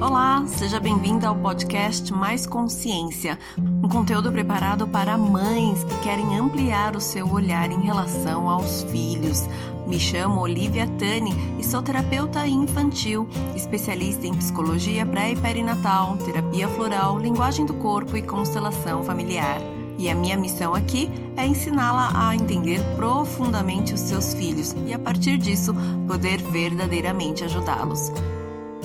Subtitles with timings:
[0.00, 6.96] Olá, seja bem-vinda ao podcast Mais Consciência, um conteúdo preparado para mães que querem ampliar
[6.96, 9.46] o seu olhar em relação aos filhos.
[9.86, 16.66] Me chamo Olivia Tani e sou terapeuta infantil, especialista em psicologia pré e perinatal, terapia
[16.66, 19.60] floral, linguagem do corpo e constelação familiar.
[19.98, 24.98] E a minha missão aqui é ensiná-la a entender profundamente os seus filhos e, a
[24.98, 25.74] partir disso,
[26.06, 28.10] poder verdadeiramente ajudá-los.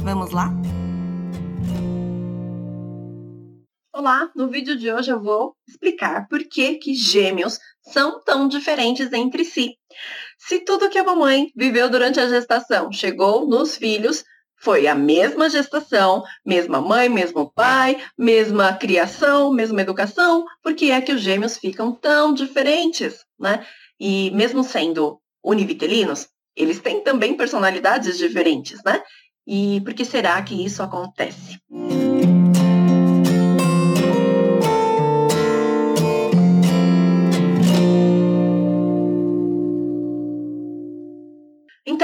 [0.04, 0.54] Vamos lá?
[4.06, 9.12] Olá, no vídeo de hoje eu vou explicar por que, que gêmeos são tão diferentes
[9.12, 9.80] entre si.
[10.38, 14.24] Se tudo que a mamãe viveu durante a gestação chegou nos filhos,
[14.58, 21.02] foi a mesma gestação, mesma mãe, mesmo pai, mesma criação, mesma educação, por que é
[21.02, 23.66] que os gêmeos ficam tão diferentes, né?
[24.00, 29.02] E mesmo sendo univitelinos, eles têm também personalidades diferentes, né?
[29.48, 31.55] E por que será que isso acontece?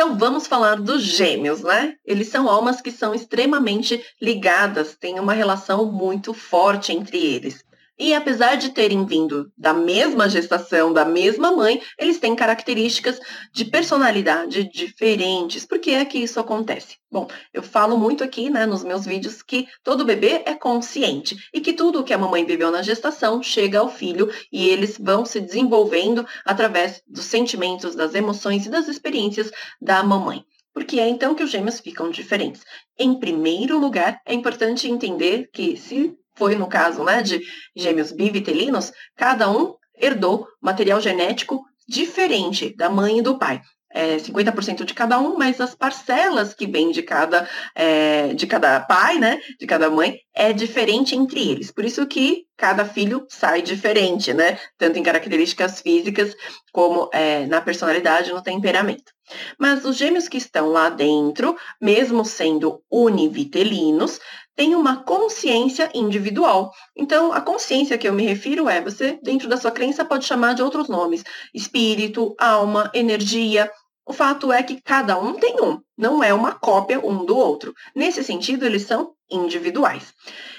[0.02, 1.96] Então vamos falar dos gêmeos, né?
[2.04, 7.64] Eles são almas que são extremamente ligadas, têm uma relação muito forte entre eles.
[8.04, 13.20] E apesar de terem vindo da mesma gestação, da mesma mãe, eles têm características
[13.54, 15.68] de personalidade diferentes.
[15.68, 16.98] Por que é que isso acontece?
[17.12, 21.62] Bom, eu falo muito aqui, né, nos meus vídeos que todo bebê é consciente e
[21.62, 25.24] que tudo o que a mamãe viveu na gestação chega ao filho e eles vão
[25.24, 30.44] se desenvolvendo através dos sentimentos, das emoções e das experiências da mamãe.
[30.74, 32.64] Porque é então que os gêmeos ficam diferentes.
[32.98, 37.42] Em primeiro lugar, é importante entender que se foi no caso né, de
[37.76, 43.62] gêmeos bivitelinos, cada um herdou material genético diferente da mãe e do pai.
[43.94, 48.80] É, 50% de cada um, mas as parcelas que vêm de cada, é, de cada
[48.80, 51.72] pai, né, de cada mãe, é diferente entre eles.
[51.72, 56.34] Por isso que cada filho sai diferente, né, tanto em características físicas
[56.72, 59.12] como é, na personalidade, no temperamento.
[59.58, 64.20] Mas os gêmeos que estão lá dentro, mesmo sendo univitelinos,
[64.56, 66.72] tem uma consciência individual.
[66.96, 70.54] Então, a consciência que eu me refiro é você, dentro da sua crença, pode chamar
[70.54, 73.72] de outros nomes: espírito, alma, energia.
[74.06, 77.74] O fato é que cada um tem um, não é uma cópia um do outro.
[77.96, 80.14] Nesse sentido, eles são individuais.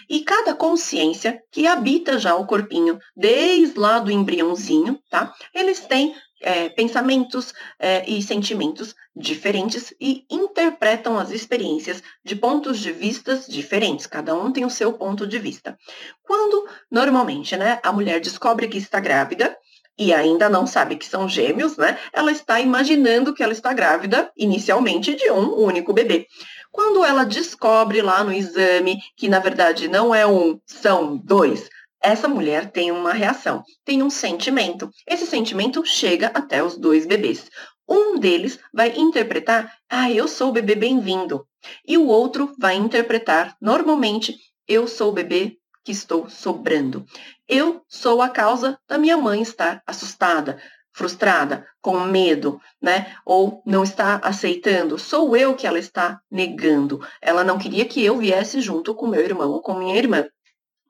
[0.08, 5.34] E cada consciência que habita já o corpinho, desde lá do embriãozinho, tá?
[5.54, 12.92] Eles têm é, pensamentos é, e sentimentos diferentes e interpretam as experiências de pontos de
[12.92, 14.06] vistas diferentes.
[14.06, 15.78] Cada um tem o seu ponto de vista.
[16.22, 19.56] Quando, normalmente, né, a mulher descobre que está grávida,
[19.98, 21.98] e ainda não sabe que são gêmeos, né?
[22.12, 26.26] Ela está imaginando que ela está grávida inicialmente de um único bebê.
[26.70, 31.68] Quando ela descobre lá no exame que na verdade não é um, são dois,
[32.02, 34.90] essa mulher tem uma reação, tem um sentimento.
[35.06, 37.48] Esse sentimento chega até os dois bebês.
[37.88, 41.46] Um deles vai interpretar, ah, eu sou o bebê bem-vindo.
[41.86, 44.36] E o outro vai interpretar, normalmente,
[44.66, 47.04] eu sou o bebê que estou sobrando.
[47.48, 50.60] Eu sou a causa da minha mãe estar assustada,
[50.92, 53.14] frustrada, com medo, né?
[53.24, 54.98] Ou não está aceitando.
[54.98, 57.04] Sou eu que ela está negando.
[57.20, 60.24] Ela não queria que eu viesse junto com meu irmão ou com minha irmã.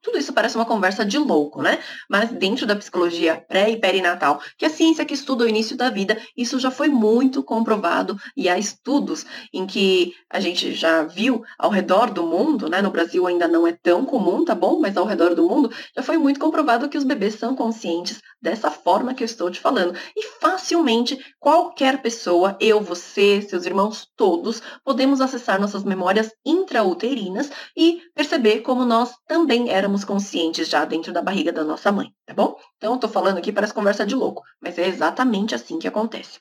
[0.03, 1.79] Tudo isso parece uma conversa de louco, né?
[2.11, 5.77] Mas dentro da psicologia pré e perinatal, que é a ciência que estuda o início
[5.77, 11.05] da vida, isso já foi muito comprovado e há estudos em que a gente já
[11.05, 12.83] viu ao redor do mundo, né?
[12.83, 14.81] No Brasil ainda não é tão comum, tá bom?
[14.81, 18.71] Mas ao redor do mundo já foi muito comprovado que os bebês são conscientes dessa
[18.71, 19.97] forma que eu estou te falando.
[20.17, 28.01] E facilmente qualquer pessoa, eu, você, seus irmãos, todos, podemos acessar nossas memórias intrauterinas e
[28.15, 32.33] perceber como nós também éramos estamos conscientes já dentro da barriga da nossa mãe, tá
[32.33, 32.57] bom?
[32.77, 36.41] Então, eu tô falando aqui parece conversa de louco, mas é exatamente assim que acontece.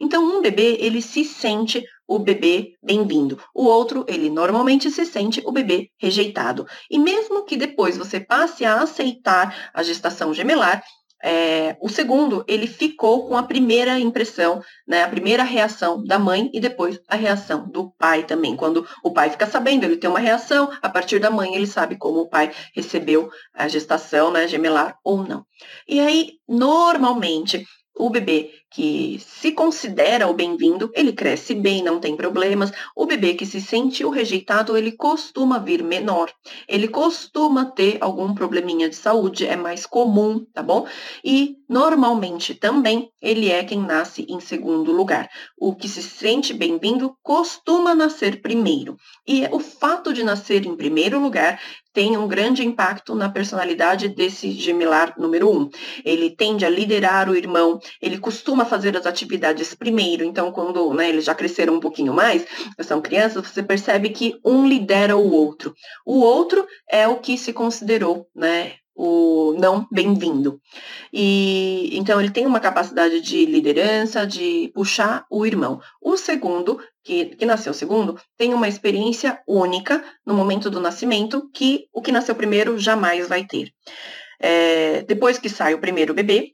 [0.00, 3.38] Então, um bebê, ele se sente o bebê bem-vindo.
[3.54, 6.66] O outro, ele normalmente se sente o bebê rejeitado.
[6.90, 10.82] E mesmo que depois você passe a aceitar a gestação gemelar,
[11.22, 16.50] é, o segundo, ele ficou com a primeira impressão, né, a primeira reação da mãe
[16.52, 18.56] e depois a reação do pai também.
[18.56, 21.96] Quando o pai fica sabendo, ele tem uma reação, a partir da mãe ele sabe
[21.96, 25.44] como o pai recebeu a gestação né, gemelar ou não.
[25.88, 27.66] E aí, normalmente,
[27.96, 32.70] o bebê que se considera o bem-vindo, ele cresce bem, não tem problemas.
[32.94, 36.30] O bebê que se sentiu rejeitado, ele costuma vir menor.
[36.68, 40.86] Ele costuma ter algum probleminha de saúde, é mais comum, tá bom?
[41.24, 45.28] E normalmente também ele é quem nasce em segundo lugar.
[45.56, 48.96] O que se sente bem-vindo costuma nascer primeiro.
[49.26, 51.58] E o fato de nascer em primeiro lugar
[51.98, 55.68] tem um grande impacto na personalidade desse gemelar número um.
[56.04, 61.08] Ele tende a liderar o irmão, ele costuma fazer as atividades primeiro, então quando né,
[61.08, 62.46] eles já cresceram um pouquinho mais,
[62.80, 65.74] são crianças, você percebe que um lidera o outro.
[66.04, 70.60] O outro é o que se considerou, né, o não bem-vindo.
[71.12, 75.80] E então ele tem uma capacidade de liderança, de puxar o irmão.
[76.02, 81.86] O segundo, que, que nasceu segundo, tem uma experiência única no momento do nascimento que
[81.92, 83.70] o que nasceu primeiro jamais vai ter.
[84.40, 86.52] É, depois que sai o primeiro bebê,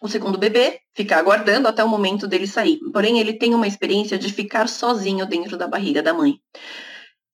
[0.00, 2.78] o segundo bebê fica aguardando até o momento dele sair.
[2.92, 6.38] Porém, ele tem uma experiência de ficar sozinho dentro da barriga da mãe.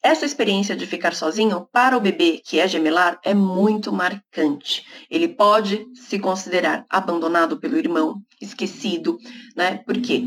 [0.03, 4.85] Essa experiência de ficar sozinho para o bebê que é gemelar é muito marcante.
[5.09, 9.17] Ele pode se considerar abandonado pelo irmão, esquecido,
[9.57, 9.81] né?
[9.87, 10.21] Porque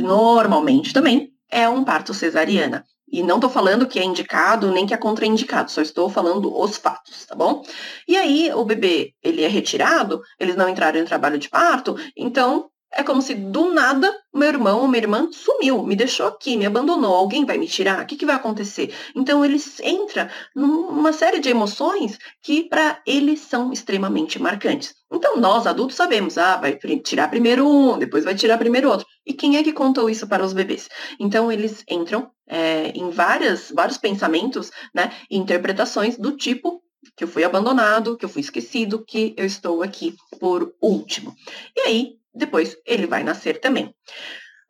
[0.00, 2.84] normalmente também é um parto cesariana.
[3.10, 6.76] E não estou falando que é indicado nem que é contraindicado, só estou falando os
[6.76, 7.62] fatos, tá bom?
[8.06, 12.70] E aí o bebê, ele é retirado, eles não entraram em trabalho de parto, então
[12.92, 16.66] é como se do nada meu irmão ou minha irmã sumiu, me deixou aqui, me
[16.66, 18.94] abandonou, alguém vai me tirar, o que, que vai acontecer?
[19.14, 24.94] Então ele entra numa série de emoções que para eles são extremamente marcantes.
[25.12, 29.06] Então nós adultos sabemos, ah, vai tirar primeiro um, depois vai tirar primeiro outro.
[29.26, 30.88] E quem é que contou isso para os bebês?
[31.18, 36.82] Então eles entram é, em várias, vários pensamentos, né, e interpretações do tipo
[37.16, 41.34] que eu fui abandonado, que eu fui esquecido, que eu estou aqui por último.
[41.76, 43.94] E aí depois ele vai nascer também.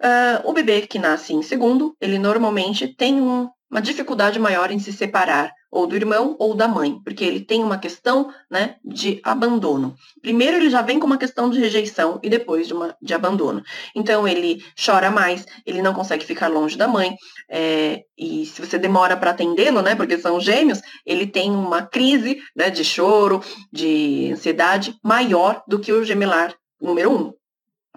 [0.03, 4.79] Uh, o bebê que nasce em segundo, ele normalmente tem um, uma dificuldade maior em
[4.79, 9.21] se separar ou do irmão ou da mãe, porque ele tem uma questão né, de
[9.23, 9.95] abandono.
[10.21, 13.63] Primeiro ele já vem com uma questão de rejeição e depois de, uma, de abandono.
[13.95, 17.15] Então ele chora mais, ele não consegue ficar longe da mãe,
[17.49, 22.39] é, e se você demora para atendê-lo, né, porque são gêmeos, ele tem uma crise
[22.57, 23.41] né, de choro,
[23.73, 27.40] de ansiedade maior do que o gemelar número um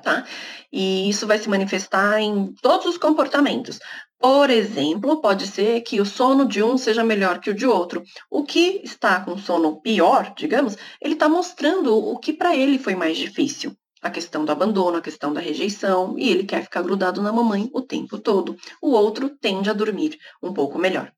[0.02, 0.26] tá?
[0.72, 3.80] E isso vai se manifestar em todos os comportamentos.
[4.20, 8.04] Por exemplo, pode ser que o sono de um seja melhor que o de outro.
[8.32, 12.96] O que está com sono pior, digamos, ele está mostrando o que para ele foi
[12.96, 13.76] mais difícil.
[14.02, 17.70] A questão do abandono, a questão da rejeição, e ele quer ficar grudado na mamãe
[17.74, 18.58] o tempo todo.
[18.82, 21.12] O outro tende a dormir um pouco melhor.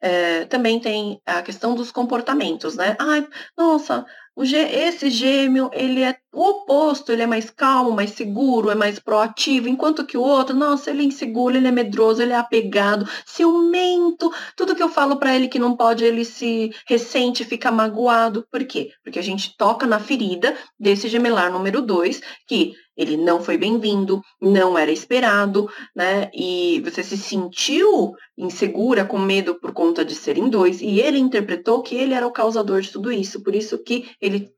[0.00, 2.96] É, também tem a questão dos comportamentos, né?
[2.98, 3.26] Ai,
[3.56, 4.06] nossa,
[4.38, 9.68] esse gêmeo, ele é o oposto, ele é mais calmo, mais seguro, é mais proativo,
[9.68, 14.32] enquanto que o outro, nossa, ele é inseguro, ele é medroso, ele é apegado, ciumento,
[14.56, 18.46] tudo que eu falo para ele que não pode, ele se ressente, fica magoado.
[18.50, 18.90] Por quê?
[19.04, 24.22] Porque a gente toca na ferida desse gemelar número 2, que ele não foi bem-vindo,
[24.40, 26.30] não era esperado, né?
[26.34, 31.82] E você se sentiu insegura, com medo por conta de serem dois, e ele interpretou
[31.82, 34.50] que ele era o causador de tudo isso, por isso que ele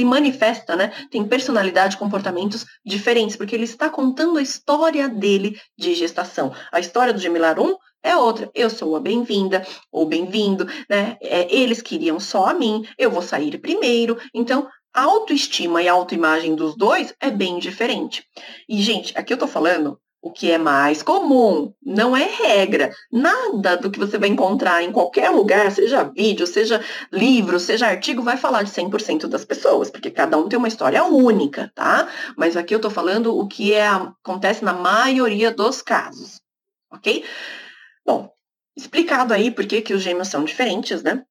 [0.00, 0.92] se manifesta, né?
[1.10, 6.54] Tem personalidade, comportamentos diferentes, porque ele está contando a história dele de gestação.
[6.72, 8.50] A história do gemelar 1 é outra.
[8.54, 9.62] Eu sou a bem-vinda
[9.92, 11.18] ou bem-vindo, né?
[11.20, 14.18] É, eles queriam só a mim, eu vou sair primeiro.
[14.32, 18.24] Então, a autoestima e a autoimagem dos dois é bem diferente.
[18.66, 22.94] E, gente, aqui eu tô falando o que é mais comum, não é regra.
[23.10, 28.22] Nada do que você vai encontrar em qualquer lugar, seja vídeo, seja livro, seja artigo,
[28.22, 32.08] vai falar de 100% das pessoas, porque cada um tem uma história única, tá?
[32.36, 36.40] Mas aqui eu tô falando o que é, acontece na maioria dos casos,
[36.92, 37.24] ok?
[38.04, 38.30] Bom,
[38.76, 41.24] explicado aí por que, que os gêmeos são diferentes, né?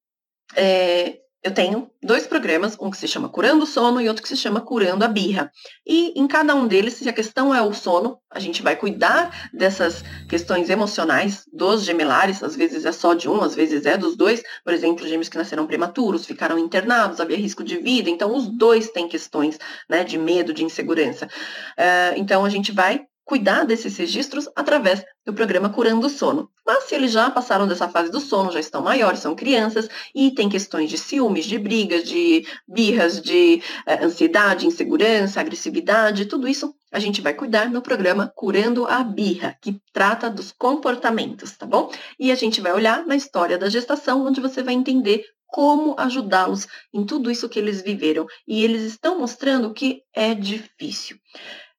[0.55, 4.27] É, eu tenho dois programas, um que se chama Curando o Sono e outro que
[4.27, 5.50] se chama Curando a Birra.
[5.88, 9.50] E em cada um deles, se a questão é o sono, a gente vai cuidar
[9.53, 14.17] dessas questões emocionais dos gemelares, às vezes é só de um, às vezes é dos
[14.17, 14.43] dois.
[14.65, 18.89] Por exemplo, gêmeos que nasceram prematuros, ficaram internados, havia risco de vida, então os dois
[18.89, 19.58] têm questões
[19.89, 21.25] né, de medo, de insegurança.
[21.25, 26.50] Uh, então a gente vai cuidar desses registros através do programa Curando o Sono.
[26.65, 30.31] Mas se eles já passaram dessa fase do sono, já estão maiores, são crianças e
[30.31, 36.74] tem questões de ciúmes, de brigas, de birras, de eh, ansiedade, insegurança, agressividade, tudo isso
[36.91, 41.91] a gente vai cuidar no programa Curando a Birra, que trata dos comportamentos, tá bom?
[42.19, 46.67] E a gente vai olhar na história da gestação, onde você vai entender como ajudá-los
[46.91, 48.25] em tudo isso que eles viveram.
[48.48, 51.17] E eles estão mostrando que é difícil.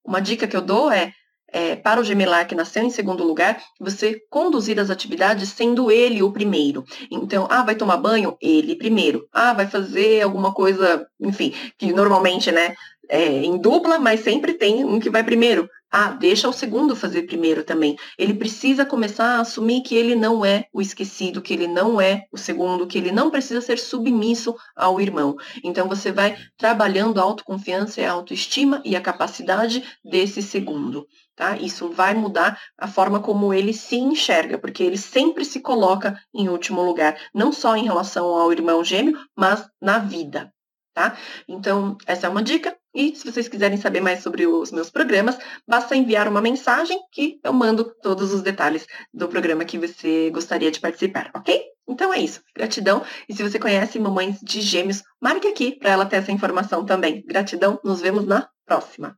[0.05, 1.13] uma dica que eu dou é,
[1.53, 6.23] é, para o gemelar que nasceu em segundo lugar, você conduzir as atividades sendo ele
[6.23, 6.85] o primeiro.
[7.11, 8.37] Então, ah, vai tomar banho?
[8.41, 9.29] Ele primeiro.
[9.33, 12.75] Ah, vai fazer alguma coisa, enfim, que normalmente, né,
[13.11, 15.69] é, em dupla, mas sempre tem um que vai primeiro.
[15.93, 17.97] Ah, deixa o segundo fazer primeiro também.
[18.17, 22.27] Ele precisa começar a assumir que ele não é o esquecido, que ele não é
[22.31, 25.35] o segundo, que ele não precisa ser submisso ao irmão.
[25.65, 31.09] Então você vai trabalhando a autoconfiança e a autoestima e a capacidade desse segundo.
[31.35, 31.57] Tá?
[31.57, 36.49] Isso vai mudar a forma como ele se enxerga, porque ele sempre se coloca em
[36.49, 40.53] último lugar, não só em relação ao irmão gêmeo, mas na vida.
[40.93, 41.17] Tá?
[41.49, 42.77] Então, essa é uma dica.
[42.93, 47.39] E se vocês quiserem saber mais sobre os meus programas, basta enviar uma mensagem que
[47.45, 51.63] eu mando todos os detalhes do programa que você gostaria de participar, ok?
[51.89, 52.41] Então é isso.
[52.57, 53.05] Gratidão.
[53.29, 57.25] E se você conhece mamães de gêmeos, marque aqui para ela ter essa informação também.
[57.27, 57.81] Gratidão.
[57.85, 59.17] Nos vemos na próxima.